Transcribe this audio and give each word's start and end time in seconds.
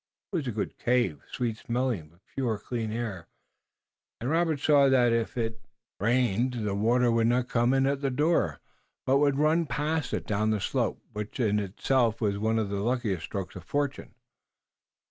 It 0.33 0.37
was 0.37 0.47
a 0.47 0.51
good 0.51 0.79
cave, 0.79 1.21
sweet 1.31 1.57
smelling, 1.57 2.09
with 2.09 2.25
pure, 2.25 2.57
clean 2.57 2.91
air, 2.91 3.27
and 4.19 4.31
Robert 4.31 4.59
saw 4.59 4.89
that 4.89 5.13
if 5.13 5.37
it 5.37 5.61
rained 5.99 6.53
the 6.65 6.73
water 6.73 7.11
would 7.11 7.27
not 7.27 7.49
come 7.49 7.71
in 7.71 7.85
at 7.85 8.01
the 8.01 8.09
door, 8.09 8.61
but 9.05 9.17
would 9.19 9.37
run 9.37 9.67
past 9.67 10.11
it 10.11 10.25
down 10.25 10.49
the 10.49 10.59
slope, 10.59 10.99
which 11.13 11.39
in 11.39 11.59
itself 11.59 12.19
was 12.19 12.39
one 12.39 12.57
of 12.57 12.69
the 12.69 12.79
luckiest 12.81 13.25
strokes 13.25 13.55
of 13.55 13.63
fortune. 13.63 14.15